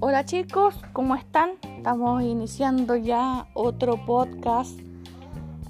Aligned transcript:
Hola 0.00 0.24
chicos, 0.24 0.74
¿cómo 0.92 1.14
están? 1.14 1.50
Estamos 1.76 2.22
iniciando 2.24 2.96
ya 2.96 3.46
otro 3.54 4.04
podcast 4.04 4.78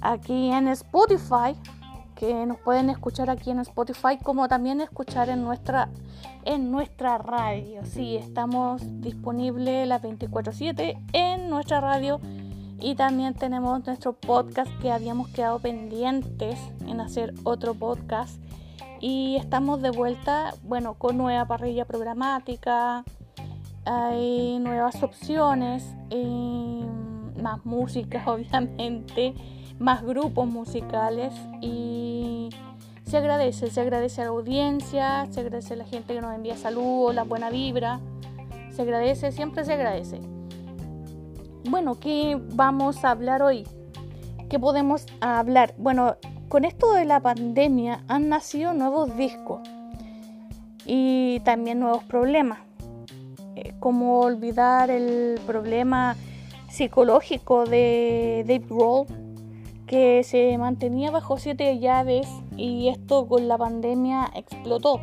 aquí 0.01 0.49
en 0.51 0.67
Spotify, 0.69 1.55
que 2.15 2.45
nos 2.47 2.57
pueden 2.57 2.89
escuchar 2.89 3.29
aquí 3.29 3.51
en 3.51 3.59
Spotify, 3.59 4.17
como 4.21 4.47
también 4.47 4.81
escuchar 4.81 5.29
en 5.29 5.43
nuestra 5.43 5.89
en 6.45 6.71
nuestra 6.71 7.19
radio. 7.19 7.85
Sí, 7.85 8.15
estamos 8.15 8.81
disponibles 9.01 9.87
las 9.87 10.01
24/7 10.01 10.97
en 11.13 11.49
nuestra 11.51 11.79
radio 11.79 12.19
y 12.79 12.95
también 12.95 13.35
tenemos 13.35 13.85
nuestro 13.85 14.13
podcast 14.13 14.71
que 14.81 14.91
habíamos 14.91 15.29
quedado 15.29 15.59
pendientes 15.59 16.59
en 16.87 16.99
hacer 17.01 17.33
otro 17.43 17.75
podcast 17.75 18.41
y 19.03 19.35
estamos 19.35 19.81
de 19.81 19.89
vuelta, 19.89 20.53
bueno, 20.63 20.93
con 20.93 21.17
nueva 21.17 21.45
parrilla 21.45 21.83
programática, 21.83 23.03
hay 23.83 24.59
nuevas 24.59 25.03
opciones, 25.03 25.83
eh, 26.09 26.85
más 27.41 27.65
música 27.65 28.23
obviamente, 28.31 29.33
más 29.77 30.03
grupos 30.03 30.47
musicales 30.47 31.33
y 31.59 32.47
se 33.03 33.17
agradece, 33.17 33.69
se 33.69 33.81
agradece 33.81 34.21
a 34.21 34.23
la 34.23 34.29
audiencia, 34.29 35.27
se 35.31 35.41
agradece 35.41 35.73
a 35.73 35.77
la 35.77 35.85
gente 35.85 36.13
que 36.13 36.21
nos 36.21 36.33
envía 36.33 36.55
saludos, 36.55 37.13
la 37.13 37.23
buena 37.23 37.49
vibra, 37.49 37.99
se 38.71 38.83
agradece, 38.83 39.33
siempre 39.33 39.65
se 39.65 39.73
agradece. 39.73 40.21
Bueno, 41.69 41.99
¿qué 41.99 42.39
vamos 42.53 43.03
a 43.03 43.11
hablar 43.11 43.41
hoy? 43.41 43.67
¿Qué 44.49 44.59
podemos 44.59 45.07
hablar? 45.19 45.75
Bueno, 45.77 46.15
con 46.53 46.65
esto 46.65 46.93
de 46.93 47.05
la 47.05 47.19
pandemia 47.19 48.03
han 48.07 48.29
nacido 48.29 48.75
nuevos 48.75 49.17
discos 49.17 49.61
y 50.85 51.39
también 51.39 51.79
nuevos 51.79 52.03
problemas 52.03 52.59
eh, 53.55 53.73
como 53.79 54.19
olvidar 54.19 54.91
el 54.91 55.39
problema 55.47 56.15
psicológico 56.69 57.65
de 57.65 58.45
Dave 58.47 58.67
Grohl, 58.69 59.07
que 59.87 60.23
se 60.23 60.55
mantenía 60.59 61.09
bajo 61.09 61.39
siete 61.39 61.79
llaves 61.79 62.27
y 62.55 62.89
esto 62.89 63.25
con 63.27 63.47
la 63.47 63.57
pandemia 63.57 64.29
explotó. 64.35 64.99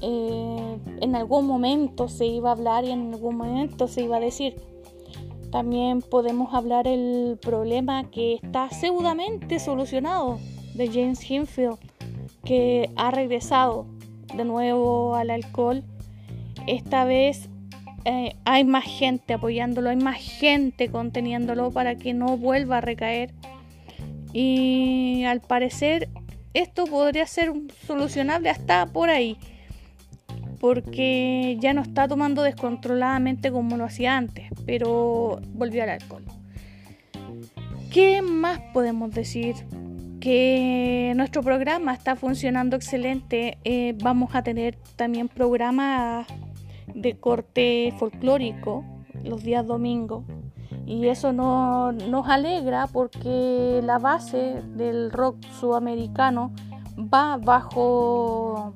Eh, 0.00 0.78
en 1.00 1.16
algún 1.16 1.48
momento 1.48 2.06
se 2.06 2.26
iba 2.26 2.50
a 2.50 2.52
hablar 2.52 2.84
y 2.84 2.92
en 2.92 3.14
algún 3.14 3.36
momento 3.36 3.88
se 3.88 4.02
iba 4.02 4.18
a 4.18 4.20
decir. 4.20 4.54
También 5.50 6.00
podemos 6.00 6.54
hablar 6.54 6.86
el 6.86 7.38
problema 7.40 8.10
que 8.10 8.34
está 8.34 8.70
seguramente 8.70 9.58
solucionado 9.58 10.38
de 10.74 10.88
James 10.88 11.28
Hinfield, 11.28 11.78
que 12.44 12.90
ha 12.96 13.10
regresado 13.10 13.86
de 14.34 14.44
nuevo 14.44 15.14
al 15.14 15.30
alcohol 15.30 15.84
esta 16.66 17.04
vez 17.04 17.48
eh, 18.04 18.36
hay 18.44 18.64
más 18.64 18.84
gente 18.84 19.34
apoyándolo, 19.34 19.90
hay 19.90 19.96
más 19.96 20.16
gente 20.18 20.90
conteniéndolo 20.90 21.70
para 21.70 21.96
que 21.96 22.14
no 22.14 22.36
vuelva 22.36 22.78
a 22.78 22.80
recaer. 22.80 23.32
Y 24.32 25.24
al 25.24 25.40
parecer 25.40 26.08
esto 26.54 26.84
podría 26.86 27.26
ser 27.26 27.52
solucionable 27.86 28.50
hasta 28.50 28.86
por 28.86 29.10
ahí, 29.10 29.36
porque 30.60 31.56
ya 31.58 31.72
no 31.72 31.82
está 31.82 32.06
tomando 32.06 32.42
descontroladamente 32.42 33.50
como 33.50 33.76
lo 33.76 33.84
hacía 33.84 34.16
antes, 34.16 34.50
pero 34.66 35.40
volvió 35.54 35.82
al 35.82 35.90
alcohol. 35.90 36.24
¿Qué 37.90 38.22
más 38.22 38.60
podemos 38.72 39.10
decir? 39.10 39.56
Que 40.20 41.12
nuestro 41.16 41.42
programa 41.42 41.94
está 41.94 42.14
funcionando 42.14 42.76
excelente. 42.76 43.58
Eh, 43.64 43.96
vamos 44.02 44.34
a 44.34 44.42
tener 44.42 44.76
también 44.96 45.28
programas 45.28 46.26
de 46.94 47.16
corte 47.18 47.92
folclórico 47.98 48.84
los 49.24 49.42
días 49.42 49.66
domingos 49.66 50.24
y 50.86 51.06
eso 51.06 51.32
no, 51.32 51.92
nos 51.92 52.28
alegra 52.28 52.86
porque 52.86 53.80
la 53.82 53.98
base 53.98 54.62
del 54.74 55.10
rock 55.10 55.36
sudamericano 55.60 56.52
va 56.98 57.36
bajo, 57.36 58.74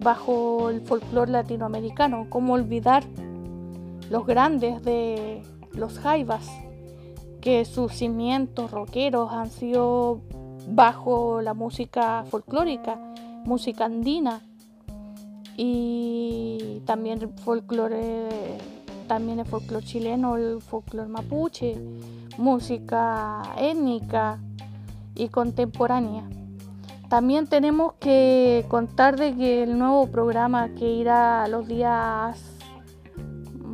bajo 0.00 0.70
el 0.70 0.80
folclore 0.82 1.30
latinoamericano. 1.30 2.26
¿Cómo 2.28 2.54
olvidar 2.54 3.04
los 4.08 4.26
grandes 4.26 4.82
de 4.82 5.42
los 5.72 5.98
jaivas? 5.98 6.48
Que 7.40 7.64
sus 7.64 7.92
cimientos 7.92 8.70
rockeros 8.70 9.32
han 9.32 9.50
sido 9.50 10.20
bajo 10.68 11.40
la 11.42 11.54
música 11.54 12.24
folclórica, 12.30 12.98
música 13.44 13.86
andina 13.86 14.42
y 15.56 16.82
también 16.84 17.30
folclore, 17.38 18.28
también 19.06 19.40
el 19.40 19.46
folclore 19.46 19.84
chileno, 19.84 20.36
el 20.36 20.60
folclore 20.60 21.08
mapuche, 21.08 21.76
música 22.38 23.42
étnica 23.58 24.38
y 25.14 25.28
contemporánea. 25.28 26.24
También 27.10 27.48
tenemos 27.48 27.94
que 27.94 28.64
contar 28.68 29.18
de 29.18 29.34
que 29.34 29.64
el 29.64 29.76
nuevo 29.76 30.06
programa 30.06 30.68
que 30.76 30.92
irá 30.92 31.48
los 31.48 31.66
días 31.66 32.40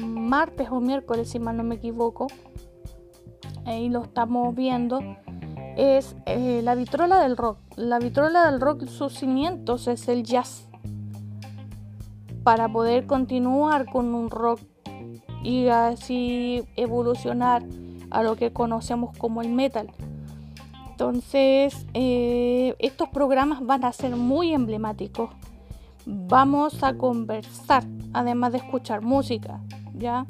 martes 0.03 0.69
o 0.71 0.81
miércoles, 0.81 1.29
si 1.29 1.39
mal 1.39 1.55
no 1.59 1.63
me 1.63 1.75
equivoco, 1.75 2.29
ahí 3.67 3.91
lo 3.91 4.05
estamos 4.05 4.55
viendo, 4.55 5.01
es 5.77 6.17
eh, 6.25 6.63
la 6.65 6.75
vitrola 6.75 7.21
del 7.21 7.37
rock. 7.37 7.59
La 7.77 7.99
vitrola 7.99 8.51
del 8.51 8.59
rock, 8.59 8.87
sus 8.87 9.13
cimientos 9.13 9.87
es 9.87 10.09
el 10.09 10.23
jazz 10.23 10.67
para 12.43 12.73
poder 12.73 13.07
continuar 13.07 13.85
con 13.85 14.15
un 14.15 14.31
rock 14.31 14.61
y 15.43 15.69
así 15.69 16.65
evolucionar 16.77 17.63
a 18.09 18.23
lo 18.23 18.35
que 18.37 18.55
conocemos 18.55 19.15
como 19.19 19.43
el 19.43 19.51
metal. 19.51 19.93
Entonces, 20.97 21.87
eh, 21.93 22.75
estos 22.79 23.11
programas 23.11 23.61
van 23.61 23.85
a 23.85 23.93
ser 23.93 24.17
muy 24.17 24.55
emblemáticos. 24.55 25.29
Vamos 26.07 26.83
a 26.83 26.95
conversar, 26.95 27.85
además 28.15 28.53
de 28.53 28.59
escuchar 28.59 29.03
música, 29.03 29.61
¿ya? 29.93 30.25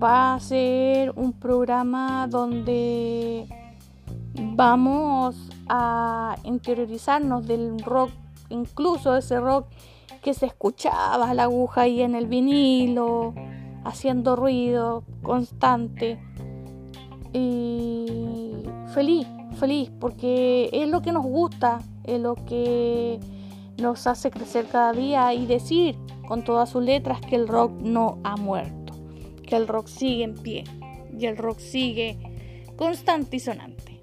Va 0.00 0.34
a 0.34 0.38
ser 0.38 1.12
un 1.16 1.32
programa 1.32 2.28
donde 2.28 3.48
vamos 4.54 5.34
a 5.68 6.36
interiorizarnos 6.44 7.48
del 7.48 7.80
rock, 7.80 8.12
incluso 8.48 9.16
ese 9.16 9.40
rock 9.40 9.66
que 10.22 10.34
se 10.34 10.46
escuchaba 10.46 11.34
la 11.34 11.42
aguja 11.42 11.80
ahí 11.80 12.00
en 12.00 12.14
el 12.14 12.28
vinilo, 12.28 13.34
haciendo 13.84 14.36
ruido 14.36 15.02
constante. 15.24 16.22
Y 17.32 18.52
feliz, 18.94 19.26
feliz, 19.60 19.90
porque 20.00 20.70
es 20.72 20.88
lo 20.88 21.02
que 21.02 21.12
nos 21.12 21.24
gusta, 21.24 21.80
es 22.04 22.18
lo 22.18 22.34
que 22.34 23.20
nos 23.78 24.06
hace 24.06 24.30
crecer 24.30 24.66
cada 24.66 24.92
día 24.92 25.32
y 25.34 25.46
decir 25.46 25.96
con 26.26 26.42
todas 26.42 26.70
sus 26.70 26.82
letras 26.82 27.20
que 27.20 27.36
el 27.36 27.46
rock 27.46 27.72
no 27.80 28.18
ha 28.24 28.36
muerto, 28.36 28.94
que 29.46 29.56
el 29.56 29.68
rock 29.68 29.86
sigue 29.86 30.24
en 30.24 30.34
pie 30.34 30.64
y 31.16 31.26
el 31.26 31.36
rock 31.36 31.58
sigue 31.58 32.18
constante 32.76 33.36
y 33.36 33.40
sonante. 33.40 34.02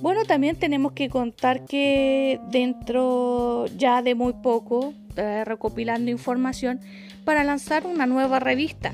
Bueno, 0.00 0.24
también 0.24 0.56
tenemos 0.56 0.92
que 0.92 1.08
contar 1.08 1.64
que 1.64 2.40
dentro 2.50 3.66
ya 3.76 4.02
de 4.02 4.14
muy 4.14 4.32
poco, 4.32 4.94
eh, 5.16 5.44
recopilando 5.44 6.10
información 6.10 6.80
para 7.24 7.44
lanzar 7.44 7.86
una 7.86 8.06
nueva 8.06 8.40
revista, 8.40 8.92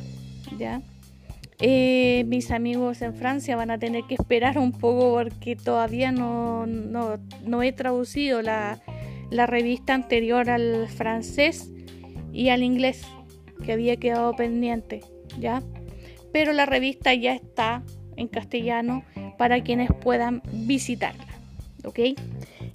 ¿ya? 0.58 0.82
Eh, 1.60 2.24
mis 2.28 2.52
amigos 2.52 3.02
en 3.02 3.14
Francia 3.14 3.56
van 3.56 3.72
a 3.72 3.78
tener 3.78 4.04
que 4.04 4.14
esperar 4.14 4.58
un 4.58 4.70
poco 4.70 5.12
porque 5.12 5.56
todavía 5.56 6.12
no, 6.12 6.66
no, 6.66 7.62
he 7.62 7.72
traducido 7.72 8.42
la, 8.42 8.80
la, 9.30 9.47
revista 9.47 9.92
anterior 9.94 10.50
al 10.50 10.88
francés 10.88 11.68
y 12.33 12.50
al 12.50 12.62
inglés 12.62 13.03
que 13.65 13.72
había 13.72 13.97
quedado 13.97 14.34
pendiente, 14.34 15.00
¿ya? 15.41 15.60
Pero 16.33 16.53
la 16.53 16.65
revista 16.65 17.12
ya 17.15 17.34
está 17.34 17.83
en 18.15 18.28
castellano 18.28 19.03
para 19.36 19.62
quienes 19.62 19.91
puedan 19.92 20.42
visitarla. 20.53 21.27
¿Ok? 21.84 22.00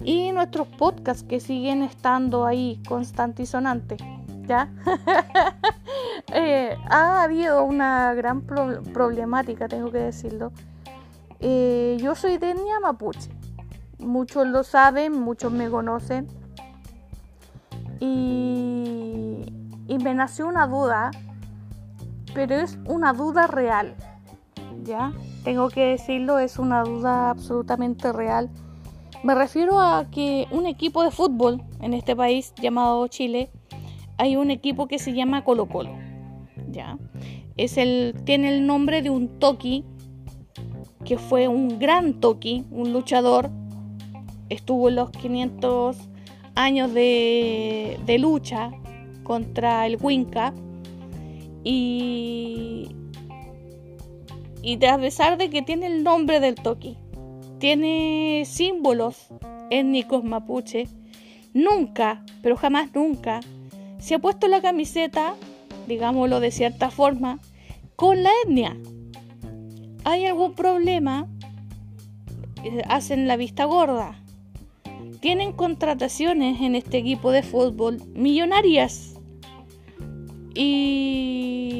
Y 0.02 0.32
nuestros 0.32 0.66
podcasts 0.68 1.22
que 1.22 1.40
siguen 1.40 1.82
estando 1.82 2.46
ahí 2.46 2.80
constante 2.86 3.44
y 3.44 3.46
sonante. 3.46 3.96
¿Ya? 4.46 4.70
Eh, 6.32 6.76
ha 6.88 7.22
habido 7.22 7.64
una 7.64 8.14
gran 8.14 8.42
problemática, 8.42 9.68
tengo 9.68 9.90
que 9.90 9.98
decirlo. 9.98 10.52
Eh, 11.40 11.96
yo 12.00 12.14
soy 12.14 12.38
de 12.38 12.54
mapuche. 12.80 13.30
Muchos 13.98 14.46
lo 14.46 14.64
saben, 14.64 15.20
muchos 15.20 15.52
me 15.52 15.70
conocen. 15.70 16.26
Y, 18.00 19.46
y 19.86 19.98
me 19.98 20.14
nació 20.14 20.46
una 20.46 20.66
duda, 20.66 21.10
pero 22.34 22.54
es 22.56 22.78
una 22.86 23.12
duda 23.12 23.46
real. 23.46 23.94
¿Ya? 24.82 25.12
tengo 25.44 25.68
que 25.68 25.90
decirlo, 25.90 26.38
es 26.38 26.58
una 26.58 26.82
duda 26.82 27.30
absolutamente 27.30 28.12
real 28.12 28.50
Me 29.22 29.34
refiero 29.34 29.80
a 29.80 30.10
que 30.10 30.48
un 30.50 30.66
equipo 30.66 31.04
de 31.04 31.10
fútbol 31.10 31.62
en 31.80 31.94
este 31.94 32.16
país 32.16 32.52
llamado 32.60 33.06
Chile, 33.08 33.50
hay 34.18 34.36
un 34.36 34.50
equipo 34.50 34.88
que 34.88 34.98
se 34.98 35.12
llama 35.12 35.44
Colo 35.44 35.66
Colo. 35.66 36.03
Es 37.56 37.78
el, 37.78 38.14
tiene 38.24 38.54
el 38.54 38.66
nombre 38.66 39.02
de 39.02 39.10
un 39.10 39.38
Toki, 39.38 39.84
que 41.04 41.18
fue 41.18 41.48
un 41.48 41.78
gran 41.78 42.20
Toki, 42.20 42.64
un 42.70 42.92
luchador. 42.92 43.50
Estuvo 44.48 44.88
en 44.88 44.96
los 44.96 45.10
500 45.10 45.96
años 46.54 46.92
de, 46.92 47.98
de 48.06 48.18
lucha 48.18 48.70
contra 49.22 49.86
el 49.86 49.98
Winca. 50.00 50.54
Y, 51.62 52.94
y 54.62 54.84
a 54.84 54.98
pesar 54.98 55.38
de 55.38 55.50
que 55.50 55.62
tiene 55.62 55.86
el 55.86 56.04
nombre 56.04 56.40
del 56.40 56.54
Toki, 56.56 56.96
tiene 57.58 58.44
símbolos 58.46 59.28
étnicos 59.70 60.24
mapuche, 60.24 60.86
nunca, 61.54 62.24
pero 62.42 62.56
jamás 62.56 62.94
nunca, 62.94 63.40
se 63.98 64.14
ha 64.14 64.18
puesto 64.18 64.48
la 64.48 64.60
camiseta, 64.60 65.34
digámoslo 65.86 66.40
de 66.40 66.50
cierta 66.50 66.90
forma, 66.90 67.40
con 67.96 68.22
la 68.22 68.30
etnia. 68.44 68.76
¿Hay 70.04 70.26
algún 70.26 70.54
problema? 70.54 71.28
Eh, 72.62 72.82
hacen 72.88 73.26
la 73.26 73.36
vista 73.36 73.64
gorda. 73.64 74.20
Tienen 75.20 75.52
contrataciones 75.52 76.60
en 76.60 76.74
este 76.74 76.98
equipo 76.98 77.30
de 77.30 77.42
fútbol 77.42 78.02
millonarias. 78.14 79.14
Y 80.54 81.74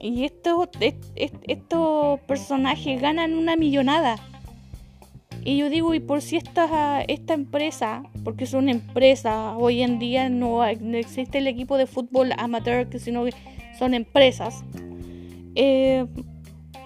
y 0.00 0.24
estos, 0.24 0.68
estos 1.14 2.20
personajes 2.20 3.00
ganan 3.00 3.34
una 3.34 3.56
millonada. 3.56 4.16
Y 5.44 5.56
yo 5.56 5.70
digo, 5.70 5.94
¿y 5.94 6.00
por 6.00 6.20
si 6.20 6.36
esta, 6.36 7.02
esta 7.02 7.34
empresa, 7.34 8.02
porque 8.24 8.44
es 8.44 8.54
una 8.54 8.70
empresa, 8.70 9.56
hoy 9.56 9.82
en 9.82 9.98
día 9.98 10.28
no, 10.28 10.64
existe 10.64 11.38
el 11.38 11.46
equipo 11.46 11.78
de 11.78 11.86
fútbol 11.86 12.32
amateur, 12.36 12.86
sino 12.98 13.24
que 13.24 13.32
son 13.78 13.94
empresas, 13.94 14.64
eh, 15.54 16.06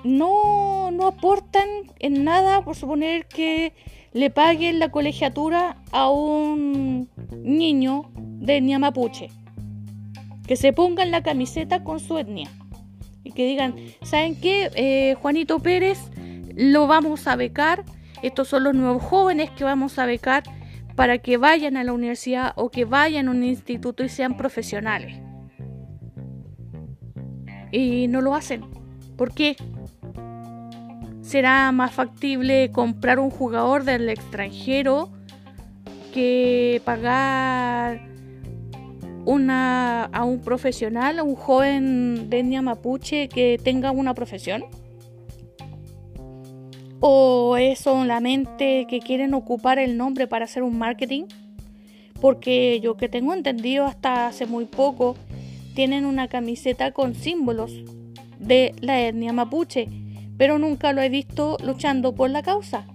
no, 0.04 0.90
no 0.90 1.06
aportan 1.06 1.68
en 1.98 2.24
nada 2.24 2.64
por 2.64 2.76
suponer 2.76 3.26
que 3.26 3.72
le 4.12 4.30
paguen 4.30 4.78
la 4.78 4.90
colegiatura 4.90 5.76
a 5.90 6.10
un 6.10 7.08
niño 7.42 8.10
de 8.16 8.58
etnia 8.58 8.78
mapuche, 8.78 9.30
que 10.46 10.56
se 10.56 10.72
pongan 10.72 11.10
la 11.10 11.22
camiseta 11.22 11.82
con 11.82 11.98
su 12.00 12.18
etnia 12.18 12.50
y 13.24 13.32
que 13.32 13.46
digan, 13.46 13.74
¿saben 14.02 14.38
qué? 14.38 14.70
Eh, 14.74 15.14
Juanito 15.14 15.60
Pérez 15.60 15.98
lo 16.54 16.86
vamos 16.86 17.26
a 17.26 17.36
becar, 17.36 17.84
estos 18.22 18.48
son 18.48 18.64
los 18.64 18.74
nuevos 18.74 19.02
jóvenes 19.02 19.50
que 19.50 19.64
vamos 19.64 19.98
a 19.98 20.06
becar 20.06 20.42
para 20.94 21.18
que 21.18 21.36
vayan 21.36 21.76
a 21.76 21.84
la 21.84 21.92
universidad 21.92 22.52
o 22.56 22.70
que 22.70 22.84
vayan 22.84 23.28
a 23.28 23.30
un 23.30 23.42
instituto 23.42 24.04
y 24.04 24.08
sean 24.08 24.36
profesionales. 24.36 25.20
Y 27.70 28.08
no 28.08 28.20
lo 28.20 28.34
hacen. 28.34 28.64
¿Por 29.16 29.32
qué? 29.32 29.56
¿Será 31.22 31.72
más 31.72 31.92
factible 31.92 32.70
comprar 32.72 33.18
un 33.18 33.30
jugador 33.30 33.84
del 33.84 34.08
extranjero 34.08 35.10
que 36.12 36.82
pagar 36.84 38.02
una, 39.24 40.04
a 40.04 40.24
un 40.24 40.40
profesional, 40.40 41.18
a 41.18 41.22
un 41.22 41.36
joven 41.36 42.28
de 42.28 42.40
etnia 42.40 42.60
mapuche 42.60 43.28
que 43.28 43.58
tenga 43.62 43.92
una 43.92 44.12
profesión? 44.14 44.64
¿O 47.04 47.56
es 47.56 47.80
solamente 47.80 48.86
que 48.88 49.00
quieren 49.00 49.34
ocupar 49.34 49.80
el 49.80 49.96
nombre 49.96 50.28
para 50.28 50.44
hacer 50.44 50.62
un 50.62 50.78
marketing? 50.78 51.24
Porque 52.20 52.78
yo 52.78 52.96
que 52.96 53.08
tengo 53.08 53.34
entendido 53.34 53.86
hasta 53.86 54.28
hace 54.28 54.46
muy 54.46 54.66
poco, 54.66 55.16
tienen 55.74 56.04
una 56.04 56.28
camiseta 56.28 56.92
con 56.92 57.16
símbolos 57.16 57.72
de 58.38 58.72
la 58.80 59.00
etnia 59.00 59.32
mapuche, 59.32 59.88
pero 60.36 60.60
nunca 60.60 60.92
lo 60.92 61.02
he 61.02 61.08
visto 61.08 61.56
luchando 61.64 62.14
por 62.14 62.30
la 62.30 62.44
causa. 62.44 62.86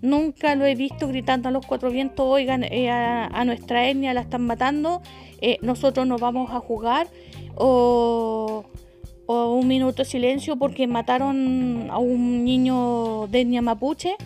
Nunca 0.00 0.56
lo 0.56 0.66
he 0.66 0.74
visto 0.74 1.06
gritando 1.06 1.48
a 1.48 1.52
los 1.52 1.64
cuatro 1.64 1.88
vientos, 1.92 2.26
oigan, 2.26 2.64
eh, 2.64 2.90
a, 2.90 3.44
nuestra 3.44 3.88
etnia 3.88 4.12
la 4.12 4.22
están 4.22 4.44
matando, 4.44 5.02
eh, 5.40 5.58
nosotros 5.62 6.04
nos 6.04 6.20
vamos 6.20 6.50
a 6.50 6.58
jugar, 6.58 7.06
o, 7.54 8.64
un 9.32 9.66
minuto 9.66 9.98
de 9.98 10.04
silencio 10.04 10.56
porque 10.56 10.86
mataron 10.86 11.88
a 11.90 11.98
un 11.98 12.44
niño 12.44 13.26
de 13.28 13.40
etnia 13.42 13.62
mapuche. 13.62 14.16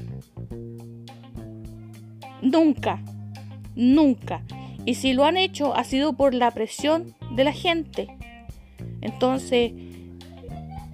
Nunca, 2.42 3.02
nunca. 3.74 4.42
Y 4.84 4.94
si 4.94 5.12
lo 5.12 5.24
han 5.24 5.36
hecho 5.36 5.74
ha 5.74 5.84
sido 5.84 6.12
por 6.12 6.34
la 6.34 6.50
presión 6.50 7.14
de 7.34 7.44
la 7.44 7.52
gente. 7.52 8.08
Entonces, 9.00 9.72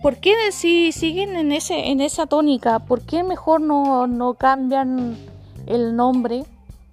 ¿Por 0.03 0.17
qué 0.17 0.35
si 0.51 0.91
siguen 0.91 1.37
en, 1.37 1.53
ese, 1.53 1.91
en 1.91 2.01
esa 2.01 2.27
tónica, 2.27 2.81
por 2.81 3.03
qué 3.03 3.23
mejor 3.23 3.61
no, 3.61 4.09
no 4.09 4.35
cambian 4.35 5.17
el 5.67 5.95
nombre? 5.95 6.43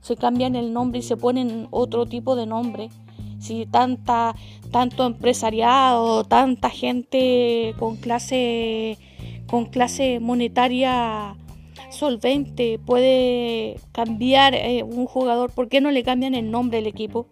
Se 0.01 0.15
cambian 0.15 0.55
el 0.55 0.73
nombre 0.73 0.99
y 0.99 1.01
se 1.01 1.17
ponen 1.17 1.67
otro 1.71 2.05
tipo 2.05 2.35
de 2.35 2.45
nombre. 2.45 2.91
Si 3.39 3.65
tanta, 3.65 4.35
tanto 4.71 5.05
empresariado, 5.05 6.23
tanta 6.25 6.69
gente 6.69 7.73
con 7.79 7.97
clase, 7.97 8.97
con 9.47 9.65
clase 9.65 10.19
monetaria 10.19 11.35
solvente 11.89 12.79
puede 12.79 13.79
cambiar 13.91 14.53
eh, 14.53 14.83
un 14.83 15.05
jugador, 15.05 15.51
¿por 15.51 15.69
qué 15.69 15.81
no 15.81 15.89
le 15.91 16.03
cambian 16.03 16.35
el 16.35 16.51
nombre 16.51 16.77
del 16.77 16.87
equipo? 16.87 17.27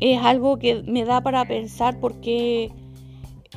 Es 0.00 0.20
algo 0.20 0.58
que 0.58 0.82
me 0.82 1.04
da 1.04 1.20
para 1.20 1.44
pensar 1.44 1.98
porque 1.98 2.70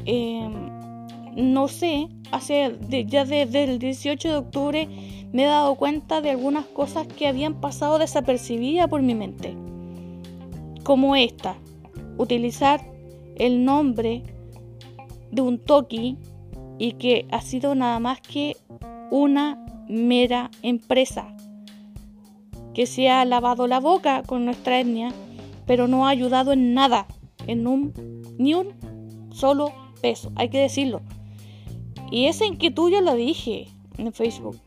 Em, 0.04 1.08
no 1.36 1.68
sé, 1.68 2.10
hace 2.32 2.78
ya 3.08 3.26
desde 3.26 3.64
el 3.64 3.80
18 3.80 4.30
de 4.30 4.36
octubre 4.36 4.88
me 5.32 5.44
he 5.44 5.48
dado 5.48 5.76
cuenta 5.76 6.22
de 6.22 6.32
algunas 6.32 6.66
cosas 6.66 7.08
que 7.08 7.28
habían 7.28 7.60
pasado 7.62 7.98
desapercibidas 7.98 8.88
por 8.88 9.02
mi 9.02 9.16
mente. 9.16 9.56
Como 10.86 11.18
esta, 11.18 11.58
utilizar 12.18 12.80
el 13.36 13.66
nombre 13.66 14.24
de 15.32 15.42
un 15.42 15.60
toki 15.60 16.18
y 16.78 16.94
que 16.94 17.28
ha 17.32 17.42
sido 17.42 17.76
nada 17.76 18.00
más 18.00 18.22
que 18.22 18.56
una 19.12 19.66
mera 19.90 20.50
empresa 20.62 21.36
que 22.74 22.86
se 22.86 23.10
ha 23.10 23.26
lavado 23.26 23.68
la 23.68 23.80
boca 23.80 24.22
con 24.24 24.46
nuestra 24.46 24.80
etnia, 24.80 25.12
pero 25.66 25.88
no 25.88 26.06
ha 26.06 26.10
ayudado 26.10 26.54
en 26.54 26.74
nada, 26.74 27.08
en 27.48 27.66
un 27.66 27.94
ni 28.38 28.54
un 28.54 28.74
solo 29.32 29.74
peso, 30.02 30.32
hay 30.36 30.50
que 30.50 30.60
decirlo. 30.60 31.02
Y 32.12 32.28
esa 32.28 32.46
inquietud 32.46 32.92
yo 32.92 33.02
la 33.02 33.16
dije 33.16 33.70
en 33.98 34.14
Facebook. 34.14 34.60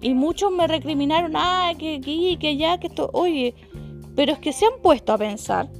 Y 0.00 0.14
muchos 0.14 0.50
me 0.50 0.66
recriminaron, 0.66 1.32
ah, 1.34 1.72
que, 1.78 2.00
que, 2.00 2.38
que 2.38 2.56
ya, 2.56 2.78
que 2.78 2.86
esto, 2.86 3.10
oye, 3.12 3.54
pero 4.20 4.34
es 4.34 4.38
que 4.38 4.52
se 4.52 4.66
han 4.66 4.82
puesto 4.82 5.14
a 5.14 5.16
pensar. 5.16 5.70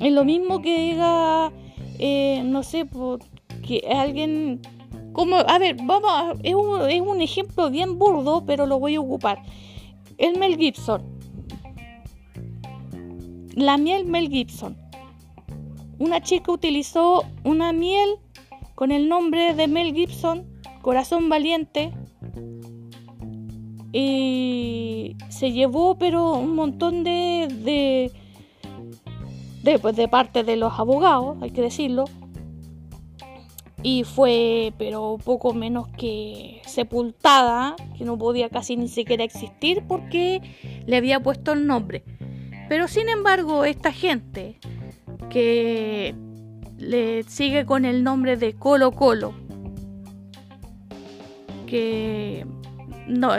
Es 0.00 0.12
lo 0.12 0.24
mismo 0.24 0.60
que 0.60 0.90
diga, 0.90 1.52
eh, 2.00 2.42
no 2.44 2.64
sé, 2.64 2.88
que 3.64 3.88
alguien, 3.88 4.60
como, 5.12 5.36
a 5.36 5.60
ver, 5.60 5.76
vamos, 5.84 6.40
es 6.42 6.56
un, 6.56 6.90
es 6.90 7.00
un 7.00 7.20
ejemplo 7.20 7.70
bien 7.70 8.00
burdo, 8.00 8.44
pero 8.46 8.66
lo 8.66 8.80
voy 8.80 8.96
a 8.96 9.00
ocupar. 9.00 9.40
El 10.16 10.40
Mel 10.40 10.56
Gibson. 10.56 11.04
La 13.54 13.76
miel 13.76 14.06
Mel 14.06 14.28
Gibson 14.30 14.76
una 16.00 16.20
chica 16.20 16.50
utilizó 16.50 17.22
una 17.44 17.72
miel 17.72 18.16
con 18.74 18.90
el 18.90 19.08
nombre 19.08 19.54
de 19.54 19.68
Mel 19.68 19.94
Gibson, 19.94 20.48
Corazón 20.82 21.28
Valiente, 21.28 21.92
y 23.92 25.16
se 25.28 25.52
llevó 25.52 25.96
pero 25.98 26.34
un 26.34 26.54
montón 26.54 27.04
de 27.04 27.48
de, 27.48 28.12
de, 29.62 29.78
pues, 29.78 29.96
de 29.96 30.08
parte 30.08 30.44
de 30.44 30.56
los 30.56 30.78
abogados, 30.78 31.36
hay 31.40 31.50
que 31.50 31.62
decirlo, 31.62 32.04
y 33.82 34.04
fue 34.04 34.72
pero 34.78 35.18
poco 35.24 35.54
menos 35.54 35.88
que 35.88 36.60
sepultada, 36.66 37.76
que 37.96 38.04
no 38.04 38.18
podía 38.18 38.48
casi 38.48 38.76
ni 38.76 38.88
siquiera 38.88 39.24
existir 39.24 39.84
porque 39.86 40.40
le 40.86 40.96
había 40.96 41.20
puesto 41.20 41.52
el 41.52 41.66
nombre. 41.66 42.04
Pero 42.68 42.88
sin 42.88 43.08
embargo, 43.08 43.64
esta 43.64 43.92
gente 43.92 44.58
que 45.30 46.14
le 46.76 47.22
sigue 47.24 47.66
con 47.66 47.84
el 47.84 48.02
nombre 48.04 48.36
de 48.36 48.54
Colo 48.54 48.92
Colo. 48.92 49.34
Que 51.66 52.46
no, 53.06 53.30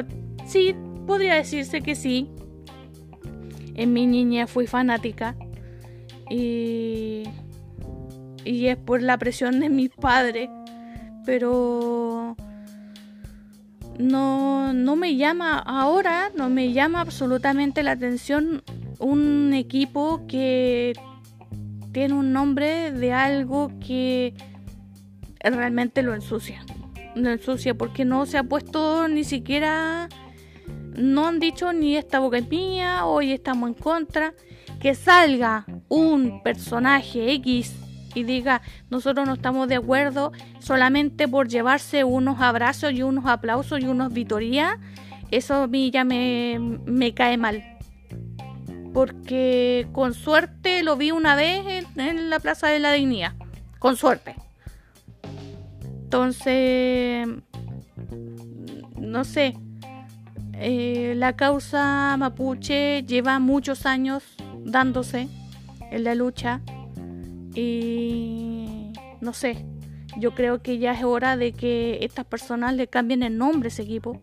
sí, 0.49 0.75
podría 1.07 1.35
decirse 1.35 1.81
que 1.81 1.95
sí. 1.95 2.29
En 3.75 3.93
mi 3.93 4.05
niña 4.05 4.45
fui 4.45 4.67
fanática 4.67 5.35
y, 6.29 7.23
y 8.43 8.67
es 8.67 8.77
por 8.77 9.01
la 9.01 9.17
presión 9.17 9.61
de 9.61 9.69
mis 9.69 9.89
padres, 9.89 10.49
pero 11.25 12.35
no, 13.97 14.73
no 14.73 14.95
me 14.95 15.15
llama 15.15 15.59
ahora, 15.59 16.31
no 16.35 16.49
me 16.49 16.73
llama 16.73 17.01
absolutamente 17.01 17.83
la 17.83 17.91
atención 17.91 18.63
un 18.99 19.53
equipo 19.53 20.25
que 20.27 20.93
tiene 21.91 22.13
un 22.13 22.33
nombre 22.33 22.91
de 22.91 23.13
algo 23.13 23.71
que 23.85 24.33
realmente 25.41 26.01
lo 26.01 26.13
ensucia. 26.13 26.65
Lo 27.15 27.29
ensucia 27.29 27.73
porque 27.73 28.05
no 28.05 28.25
se 28.25 28.37
ha 28.37 28.43
puesto 28.43 29.07
ni 29.07 29.23
siquiera, 29.23 30.07
no 30.95 31.27
han 31.27 31.39
dicho 31.39 31.73
ni 31.73 31.95
esta 31.95 32.19
boca 32.19 32.37
es 32.37 32.49
mía, 32.49 33.05
hoy 33.05 33.31
estamos 33.31 33.69
en 33.69 33.73
contra. 33.75 34.33
Que 34.79 34.95
salga 34.95 35.65
un 35.89 36.41
personaje 36.41 37.33
X 37.33 37.75
y 38.15 38.23
diga 38.23 38.61
nosotros 38.89 39.27
no 39.27 39.33
estamos 39.33 39.67
de 39.67 39.75
acuerdo 39.75 40.31
solamente 40.59 41.27
por 41.27 41.49
llevarse 41.49 42.05
unos 42.05 42.39
abrazos 42.39 42.93
y 42.93 43.03
unos 43.03 43.25
aplausos 43.25 43.81
y 43.81 43.87
unos 43.87 44.13
vitorías, 44.13 44.77
eso 45.31 45.55
a 45.55 45.67
mí 45.67 45.91
ya 45.91 46.05
me, 46.05 46.57
me 46.85 47.13
cae 47.13 47.37
mal 47.37 47.61
porque 48.93 49.87
con 49.91 50.13
suerte 50.13 50.83
lo 50.83 50.97
vi 50.97 51.11
una 51.11 51.35
vez 51.35 51.85
en, 51.95 52.29
la 52.29 52.39
Plaza 52.39 52.67
de 52.67 52.79
la 52.79 52.91
Dignidad, 52.91 53.33
con 53.79 53.95
suerte. 53.95 54.35
Entonces, 56.03 57.27
no 58.97 59.23
sé, 59.23 59.55
eh, 60.61 61.13
la 61.15 61.35
causa 61.37 62.15
mapuche 62.17 63.03
lleva 63.03 63.39
muchos 63.39 63.85
años 63.85 64.23
dándose 64.65 65.29
en 65.91 66.03
la 66.03 66.15
lucha 66.15 66.61
y 67.55 68.91
no 69.21 69.33
sé, 69.33 69.65
yo 70.17 70.35
creo 70.35 70.61
que 70.61 70.77
ya 70.77 70.91
es 70.91 71.03
hora 71.03 71.37
de 71.37 71.53
que 71.53 71.99
estas 72.01 72.25
personas 72.25 72.73
le 72.75 72.87
cambien 72.87 73.23
el 73.23 73.37
nombre 73.37 73.67
a 73.67 73.69
ese 73.69 73.83
equipo. 73.83 74.21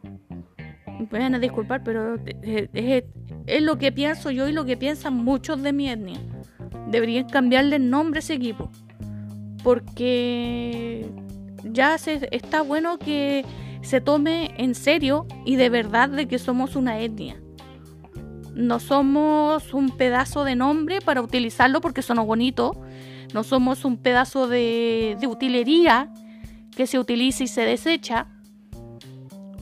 Me 1.11 1.19
van 1.19 1.35
a 1.35 1.38
disculpar, 1.38 1.83
pero 1.83 2.16
es, 2.43 3.05
es 3.47 3.62
lo 3.62 3.78
que 3.78 3.93
pienso 3.93 4.31
yo 4.31 4.49
y 4.49 4.52
lo 4.52 4.64
que 4.64 4.76
piensan 4.76 5.14
muchos 5.14 5.62
de 5.62 5.73
mi 5.73 5.88
etnia. 5.88 6.21
Deberían 6.90 7.28
cambiarle 7.28 7.76
el 7.76 7.90
nombre 7.90 8.19
a 8.19 8.21
ese 8.21 8.35
equipo. 8.35 8.71
Porque 9.62 11.11
ya 11.64 11.99
se, 11.99 12.28
está 12.31 12.62
bueno 12.62 12.99
que 12.99 13.45
se 13.87 14.00
tome 14.00 14.52
en 14.59 14.75
serio 14.75 15.26
y 15.45 15.57
de 15.57 15.71
verdad 15.71 16.09
de 16.09 16.26
que 16.26 16.40
somos 16.40 16.75
una 16.75 16.99
etnia. 16.99 17.40
No 18.52 18.81
somos 18.81 19.73
un 19.75 19.90
pedazo 19.90 20.43
de 20.43 20.57
nombre 20.57 21.00
para 21.00 21.23
utilizarlo 21.23 21.81
porque 21.81 22.02
suena 22.02 22.23
bonito. 22.23 22.73
No 23.33 23.45
somos 23.45 23.85
un 23.85 23.97
pedazo 23.97 24.49
de, 24.49 25.16
de 25.21 25.26
utilería 25.28 26.12
que 26.75 26.87
se 26.88 26.99
utiliza 26.99 27.45
y 27.45 27.49
se 27.49 27.62
desecha. 27.62 28.26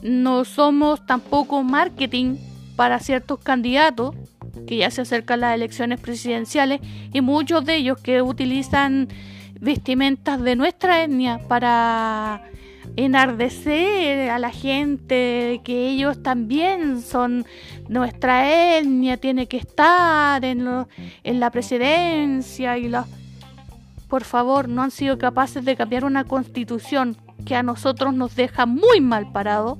No 0.01 0.43
somos 0.43 1.05
tampoco 1.05 1.61
marketing 1.61 2.37
para 2.75 2.99
ciertos 2.99 3.39
candidatos 3.39 4.15
que 4.65 4.77
ya 4.77 4.89
se 4.89 5.01
acercan 5.01 5.41
las 5.41 5.53
elecciones 5.53 5.99
presidenciales 5.99 6.81
y 7.13 7.21
muchos 7.21 7.63
de 7.63 7.75
ellos 7.75 7.99
que 8.01 8.23
utilizan 8.23 9.07
vestimentas 9.59 10.41
de 10.41 10.55
nuestra 10.55 11.03
etnia 11.03 11.39
para 11.47 12.41
enardecer 12.97 14.29
a 14.29 14.39
la 14.39 14.51
gente 14.51 15.61
que 15.63 15.89
ellos 15.89 16.23
también 16.23 17.01
son 17.01 17.45
nuestra 17.87 18.77
etnia, 18.77 19.17
tiene 19.17 19.47
que 19.47 19.57
estar 19.57 20.43
en, 20.45 20.67
en 21.23 21.39
la 21.39 21.51
presidencia 21.51 22.77
y 22.77 22.89
los... 22.89 23.05
Por 24.07 24.23
favor, 24.23 24.69
no 24.69 24.83
han 24.83 24.91
sido 24.91 25.17
capaces 25.17 25.65
de 25.65 25.75
cambiar 25.75 26.05
una 26.05 26.23
constitución 26.23 27.17
que 27.45 27.55
a 27.55 27.63
nosotros 27.63 28.13
nos 28.13 28.35
deja 28.35 28.65
muy 28.65 29.01
mal 29.01 29.31
parado 29.31 29.77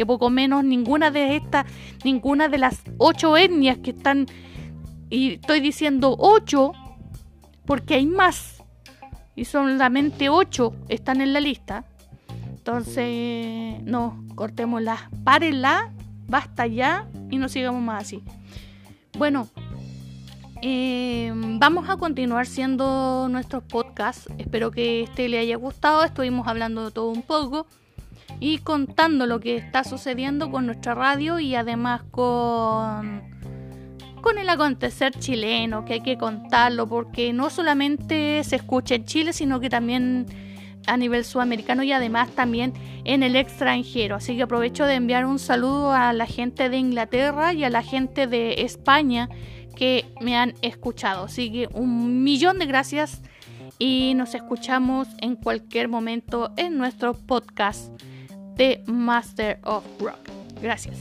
que 0.00 0.06
poco 0.06 0.30
menos 0.30 0.64
ninguna 0.64 1.10
de 1.10 1.36
estas, 1.36 1.66
ninguna 2.04 2.48
de 2.48 2.56
las 2.56 2.80
ocho 2.96 3.36
etnias 3.36 3.76
que 3.76 3.90
están, 3.90 4.26
y 5.10 5.34
estoy 5.34 5.60
diciendo 5.60 6.16
ocho, 6.18 6.72
porque 7.66 7.96
hay 7.96 8.06
más, 8.06 8.64
y 9.36 9.44
solamente 9.44 10.30
ocho 10.30 10.74
están 10.88 11.20
en 11.20 11.34
la 11.34 11.40
lista. 11.40 11.84
Entonces, 12.60 13.82
no, 13.84 14.22
cortémosla, 14.34 15.08
párenla, 15.24 15.90
basta 16.28 16.66
ya 16.66 17.08
y 17.30 17.38
no 17.38 17.48
sigamos 17.48 17.80
más 17.80 18.02
así. 18.02 18.22
Bueno, 19.16 19.48
eh, 20.60 21.32
vamos 21.34 21.88
a 21.88 21.96
continuar 21.96 22.46
siendo 22.46 23.28
nuestros 23.30 23.62
podcasts. 23.62 24.28
Espero 24.36 24.70
que 24.70 25.04
este 25.04 25.30
le 25.30 25.38
haya 25.38 25.56
gustado. 25.56 26.04
Estuvimos 26.04 26.46
hablando 26.46 26.84
de 26.84 26.90
todo 26.90 27.08
un 27.08 27.22
poco 27.22 27.66
y 28.40 28.58
contando 28.58 29.24
lo 29.24 29.40
que 29.40 29.56
está 29.56 29.82
sucediendo 29.82 30.50
con 30.50 30.66
nuestra 30.66 30.94
radio 30.94 31.38
y 31.38 31.54
además 31.54 32.02
con 32.10 33.22
con 34.20 34.36
el 34.36 34.50
acontecer 34.50 35.18
chileno, 35.18 35.86
que 35.86 35.94
hay 35.94 36.02
que 36.02 36.18
contarlo 36.18 36.86
porque 36.86 37.32
no 37.32 37.48
solamente 37.48 38.44
se 38.44 38.56
escucha 38.56 38.96
en 38.96 39.06
Chile, 39.06 39.32
sino 39.32 39.60
que 39.60 39.70
también 39.70 40.26
a 40.86 40.96
nivel 40.96 41.24
sudamericano 41.24 41.82
y 41.82 41.92
además 41.92 42.30
también 42.30 42.72
en 43.04 43.22
el 43.22 43.36
extranjero. 43.36 44.16
Así 44.16 44.36
que 44.36 44.42
aprovecho 44.42 44.84
de 44.86 44.94
enviar 44.94 45.24
un 45.24 45.38
saludo 45.38 45.92
a 45.92 46.12
la 46.12 46.26
gente 46.26 46.68
de 46.68 46.78
Inglaterra 46.78 47.52
y 47.52 47.64
a 47.64 47.70
la 47.70 47.82
gente 47.82 48.26
de 48.26 48.62
España 48.62 49.28
que 49.76 50.04
me 50.20 50.36
han 50.36 50.54
escuchado. 50.62 51.24
Así 51.24 51.50
que 51.50 51.68
un 51.72 52.22
millón 52.22 52.58
de 52.58 52.66
gracias 52.66 53.22
y 53.78 54.14
nos 54.14 54.34
escuchamos 54.34 55.08
en 55.18 55.36
cualquier 55.36 55.88
momento 55.88 56.52
en 56.56 56.76
nuestro 56.76 57.14
podcast 57.14 57.90
de 58.56 58.82
Master 58.86 59.58
of 59.64 59.84
Rock. 60.00 60.18
Gracias. 60.60 60.98